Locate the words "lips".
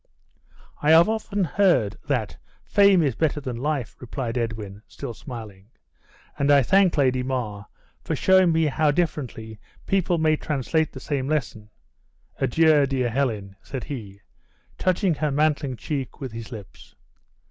16.51-16.95